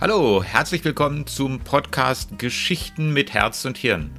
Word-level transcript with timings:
Hallo, 0.00 0.42
herzlich 0.42 0.84
willkommen 0.84 1.24
zum 1.28 1.60
Podcast 1.60 2.36
Geschichten 2.36 3.12
mit 3.12 3.32
Herz 3.32 3.64
und 3.64 3.78
Hirn. 3.78 4.10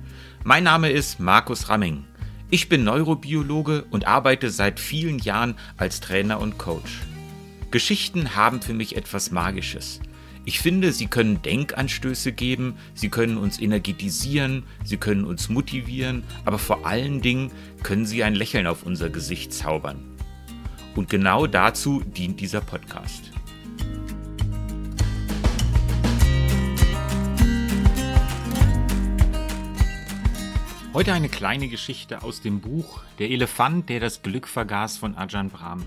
Mein 0.45 0.63
Name 0.63 0.89
ist 0.89 1.19
Markus 1.19 1.67
Ramming. 1.67 2.05
Ich 2.49 2.69
bin 2.69 2.85
Neurobiologe 2.85 3.83
und 3.91 4.07
arbeite 4.07 4.49
seit 4.51 4.79
vielen 4.79 5.19
Jahren 5.19 5.55
als 5.75 5.99
Trainer 5.99 6.39
und 6.39 6.57
Coach. 6.57 7.01
Geschichten 7.71 8.37
haben 8.37 8.61
für 8.61 8.73
mich 8.73 8.95
etwas 8.95 9.31
Magisches. 9.31 9.99
Ich 10.45 10.59
finde, 10.59 10.93
sie 10.93 11.07
können 11.07 11.41
Denkanstöße 11.41 12.31
geben, 12.31 12.77
sie 12.93 13.09
können 13.09 13.37
uns 13.37 13.59
energetisieren, 13.59 14.63
sie 14.85 14.97
können 14.97 15.25
uns 15.25 15.49
motivieren, 15.49 16.23
aber 16.45 16.57
vor 16.57 16.87
allen 16.87 17.19
Dingen 17.19 17.51
können 17.83 18.05
sie 18.05 18.23
ein 18.23 18.33
Lächeln 18.35 18.65
auf 18.65 18.83
unser 18.83 19.09
Gesicht 19.09 19.51
zaubern. 19.51 19.99
Und 20.95 21.09
genau 21.09 21.47
dazu 21.47 22.01
dient 22.01 22.39
dieser 22.39 22.61
Podcast. 22.61 23.34
Heute 30.95 31.11
eine 31.11 31.27
kleine 31.27 31.67
Geschichte 31.67 32.23
aus 32.23 32.39
dem 32.39 32.61
Buch 32.61 33.03
Der 33.19 33.29
Elefant, 33.29 33.89
der 33.89 33.99
das 33.99 34.21
Glück 34.21 34.47
vergaß 34.47 34.95
von 34.95 35.17
Ajahn 35.17 35.49
Brahm. 35.49 35.85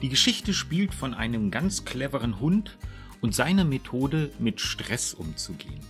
Die 0.00 0.08
Geschichte 0.08 0.54
spielt 0.54 0.94
von 0.94 1.12
einem 1.12 1.50
ganz 1.50 1.84
cleveren 1.84 2.38
Hund 2.38 2.78
und 3.20 3.34
seiner 3.34 3.64
Methode, 3.64 4.30
mit 4.38 4.60
Stress 4.60 5.12
umzugehen. 5.12 5.80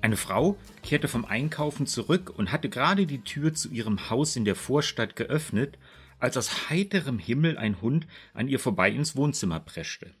Eine 0.00 0.16
Frau 0.16 0.56
kehrte 0.82 1.06
vom 1.06 1.24
Einkaufen 1.24 1.86
zurück 1.86 2.34
und 2.36 2.50
hatte 2.50 2.68
gerade 2.68 3.06
die 3.06 3.22
Tür 3.22 3.54
zu 3.54 3.70
ihrem 3.70 4.10
Haus 4.10 4.34
in 4.34 4.44
der 4.44 4.56
Vorstadt 4.56 5.14
geöffnet, 5.14 5.78
als 6.18 6.36
aus 6.36 6.68
heiterem 6.68 7.20
Himmel 7.20 7.56
ein 7.56 7.80
Hund 7.80 8.08
an 8.32 8.48
ihr 8.48 8.58
vorbei 8.58 8.90
ins 8.90 9.14
Wohnzimmer 9.14 9.60
preschte. 9.60 10.12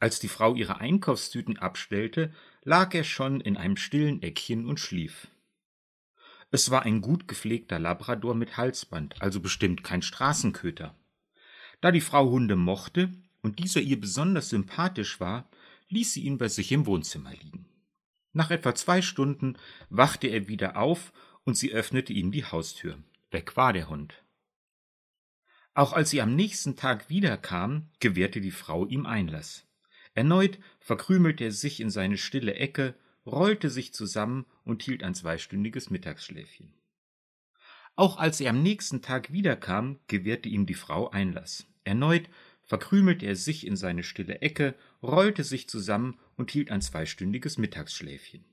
Als 0.00 0.18
die 0.18 0.26
Frau 0.26 0.56
ihre 0.56 0.80
Einkaufstüten 0.80 1.56
abstellte, 1.56 2.32
lag 2.64 2.92
er 2.94 3.04
schon 3.04 3.40
in 3.40 3.56
einem 3.56 3.76
stillen 3.76 4.22
Eckchen 4.22 4.66
und 4.66 4.80
schlief. 4.80 5.28
Es 6.50 6.70
war 6.70 6.82
ein 6.82 7.00
gut 7.00 7.26
gepflegter 7.28 7.78
Labrador 7.78 8.34
mit 8.34 8.56
Halsband, 8.56 9.20
also 9.20 9.40
bestimmt 9.40 9.82
kein 9.82 10.02
Straßenköter. 10.02 10.94
Da 11.80 11.90
die 11.90 12.00
Frau 12.00 12.30
Hunde 12.30 12.56
mochte 12.56 13.12
und 13.42 13.58
dieser 13.58 13.80
ihr 13.80 14.00
besonders 14.00 14.48
sympathisch 14.48 15.20
war, 15.20 15.48
ließ 15.88 16.12
sie 16.12 16.22
ihn 16.22 16.38
bei 16.38 16.48
sich 16.48 16.72
im 16.72 16.86
Wohnzimmer 16.86 17.32
liegen. 17.32 17.66
Nach 18.32 18.50
etwa 18.50 18.74
zwei 18.74 19.02
Stunden 19.02 19.56
wachte 19.88 20.28
er 20.28 20.48
wieder 20.48 20.76
auf 20.76 21.12
und 21.44 21.56
sie 21.56 21.72
öffnete 21.72 22.12
ihm 22.12 22.32
die 22.32 22.44
Haustür. 22.44 22.98
Weg 23.30 23.56
war 23.56 23.72
der 23.72 23.88
Hund. 23.88 24.22
Auch 25.74 25.92
als 25.92 26.10
sie 26.10 26.22
am 26.22 26.34
nächsten 26.34 26.76
Tag 26.76 27.10
wiederkam, 27.10 27.90
gewährte 28.00 28.40
die 28.40 28.50
Frau 28.50 28.86
ihm 28.86 29.04
Einlass. 29.04 29.66
Erneut 30.14 30.58
verkrümelte 30.80 31.44
er 31.44 31.52
sich 31.52 31.80
in 31.80 31.90
seine 31.90 32.16
stille 32.16 32.54
Ecke 32.54 32.94
rollte 33.26 33.68
sich 33.68 33.92
zusammen 33.92 34.46
und 34.64 34.82
hielt 34.82 35.02
ein 35.02 35.14
zweistündiges 35.14 35.90
Mittagsschläfchen. 35.90 36.72
Auch 37.96 38.18
als 38.18 38.40
er 38.40 38.50
am 38.50 38.62
nächsten 38.62 39.02
Tag 39.02 39.32
wiederkam, 39.32 39.98
gewährte 40.06 40.48
ihm 40.48 40.66
die 40.66 40.74
Frau 40.74 41.10
Einlass. 41.10 41.66
Erneut 41.84 42.28
verkrümelte 42.62 43.26
er 43.26 43.36
sich 43.36 43.66
in 43.66 43.76
seine 43.76 44.02
stille 44.02 44.40
Ecke, 44.42 44.74
rollte 45.02 45.44
sich 45.44 45.68
zusammen 45.68 46.18
und 46.36 46.50
hielt 46.50 46.70
ein 46.70 46.82
zweistündiges 46.82 47.58
Mittagsschläfchen. 47.58 48.44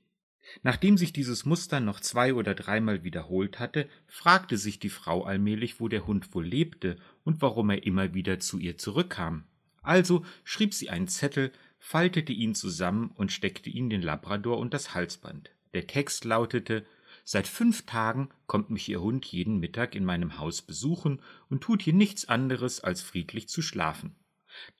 Nachdem 0.62 0.96
sich 0.98 1.12
dieses 1.12 1.44
Muster 1.44 1.80
noch 1.80 2.00
zwei 2.00 2.34
oder 2.34 2.54
dreimal 2.54 3.02
wiederholt 3.02 3.58
hatte, 3.58 3.88
fragte 4.06 4.56
sich 4.56 4.78
die 4.78 4.90
Frau 4.90 5.24
allmählich, 5.24 5.80
wo 5.80 5.88
der 5.88 6.06
Hund 6.06 6.34
wohl 6.34 6.46
lebte 6.46 6.96
und 7.24 7.42
warum 7.42 7.70
er 7.70 7.84
immer 7.84 8.14
wieder 8.14 8.40
zu 8.40 8.58
ihr 8.58 8.78
zurückkam. 8.78 9.44
Also 9.82 10.24
schrieb 10.44 10.74
sie 10.74 10.90
einen 10.90 11.08
Zettel, 11.08 11.52
faltete 11.84 12.32
ihn 12.32 12.54
zusammen 12.54 13.12
und 13.14 13.30
steckte 13.30 13.68
ihn 13.68 13.90
den 13.90 14.00
Labrador 14.00 14.56
und 14.56 14.72
das 14.72 14.94
Halsband. 14.94 15.50
Der 15.74 15.86
Text 15.86 16.24
lautete 16.24 16.86
Seit 17.24 17.46
fünf 17.46 17.84
Tagen 17.84 18.30
kommt 18.46 18.70
mich 18.70 18.88
Ihr 18.88 19.02
Hund 19.02 19.26
jeden 19.26 19.60
Mittag 19.60 19.94
in 19.94 20.02
meinem 20.02 20.38
Haus 20.38 20.62
besuchen 20.62 21.20
und 21.50 21.62
tut 21.62 21.82
hier 21.82 21.92
nichts 21.92 22.26
anderes, 22.26 22.80
als 22.80 23.02
friedlich 23.02 23.50
zu 23.50 23.60
schlafen. 23.60 24.16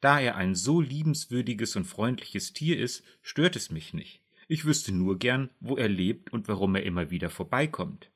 Da 0.01 0.19
er 0.19 0.37
ein 0.37 0.55
so 0.55 0.81
liebenswürdiges 0.81 1.77
und 1.77 1.85
freundliches 1.85 2.55
Tier 2.55 2.79
ist, 2.79 3.05
stört 3.21 3.55
es 3.55 3.71
mich 3.71 3.93
nicht. 3.93 4.23
Ich 4.49 4.65
wüsste 4.65 4.91
nur 4.91 5.19
gern, 5.19 5.51
wo 5.61 5.77
er 5.77 5.91
lebt 5.91 6.33
und 6.33 6.49
warum 6.49 6.75
er 6.75 6.85
immer 6.85 7.11
wieder 7.11 7.29
vorbeikommt. 7.29 8.11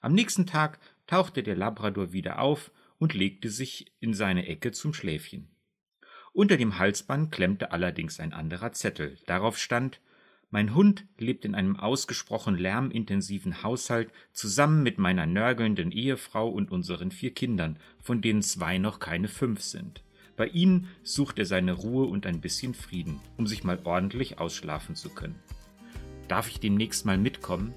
Am 0.00 0.14
nächsten 0.14 0.46
Tag 0.46 0.80
tauchte 1.06 1.42
der 1.42 1.56
Labrador 1.56 2.12
wieder 2.12 2.38
auf 2.38 2.70
und 2.96 3.12
legte 3.12 3.50
sich 3.50 3.92
in 4.00 4.14
seine 4.14 4.46
Ecke 4.46 4.72
zum 4.72 4.94
Schläfchen. 4.94 5.50
Unter 6.38 6.56
dem 6.56 6.78
Halsband 6.78 7.32
klemmte 7.32 7.72
allerdings 7.72 8.20
ein 8.20 8.32
anderer 8.32 8.70
Zettel. 8.70 9.16
Darauf 9.26 9.58
stand 9.58 9.98
Mein 10.52 10.72
Hund 10.72 11.04
lebt 11.18 11.44
in 11.44 11.56
einem 11.56 11.74
ausgesprochen 11.74 12.56
lärmintensiven 12.56 13.64
Haushalt 13.64 14.12
zusammen 14.32 14.84
mit 14.84 14.98
meiner 14.98 15.26
nörgelnden 15.26 15.90
Ehefrau 15.90 16.48
und 16.48 16.70
unseren 16.70 17.10
vier 17.10 17.34
Kindern, 17.34 17.76
von 18.00 18.20
denen 18.20 18.42
zwei 18.42 18.78
noch 18.78 19.00
keine 19.00 19.26
fünf 19.26 19.62
sind. 19.62 20.04
Bei 20.36 20.46
ihnen 20.46 20.86
sucht 21.02 21.40
er 21.40 21.44
seine 21.44 21.72
Ruhe 21.72 22.06
und 22.06 22.24
ein 22.24 22.40
bisschen 22.40 22.72
Frieden, 22.72 23.18
um 23.36 23.48
sich 23.48 23.64
mal 23.64 23.80
ordentlich 23.82 24.38
ausschlafen 24.38 24.94
zu 24.94 25.08
können. 25.08 25.40
Darf 26.28 26.48
ich 26.48 26.60
demnächst 26.60 27.04
mal 27.04 27.18
mitkommen? 27.18 27.74